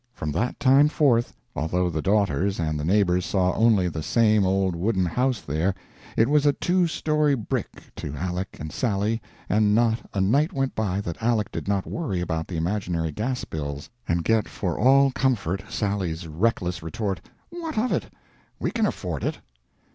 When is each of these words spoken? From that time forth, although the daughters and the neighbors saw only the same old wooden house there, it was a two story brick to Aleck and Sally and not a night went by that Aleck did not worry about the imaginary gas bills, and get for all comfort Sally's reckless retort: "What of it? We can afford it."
From 0.15 0.31
that 0.31 0.59
time 0.59 0.87
forth, 0.89 1.35
although 1.55 1.87
the 1.87 2.01
daughters 2.01 2.59
and 2.59 2.79
the 2.79 2.83
neighbors 2.83 3.23
saw 3.23 3.53
only 3.53 3.87
the 3.87 4.01
same 4.01 4.47
old 4.47 4.75
wooden 4.75 5.05
house 5.05 5.41
there, 5.41 5.75
it 6.17 6.27
was 6.27 6.47
a 6.47 6.53
two 6.53 6.87
story 6.87 7.35
brick 7.35 7.69
to 7.97 8.15
Aleck 8.17 8.59
and 8.59 8.71
Sally 8.71 9.21
and 9.47 9.75
not 9.75 10.09
a 10.11 10.19
night 10.19 10.53
went 10.53 10.73
by 10.73 11.01
that 11.01 11.21
Aleck 11.21 11.51
did 11.51 11.67
not 11.67 11.85
worry 11.85 12.19
about 12.19 12.47
the 12.47 12.57
imaginary 12.57 13.11
gas 13.11 13.45
bills, 13.45 13.91
and 14.07 14.23
get 14.23 14.47
for 14.47 14.75
all 14.75 15.11
comfort 15.11 15.63
Sally's 15.69 16.27
reckless 16.27 16.81
retort: 16.81 17.21
"What 17.51 17.77
of 17.77 17.91
it? 17.91 18.11
We 18.59 18.71
can 18.71 18.87
afford 18.87 19.23
it." 19.23 19.37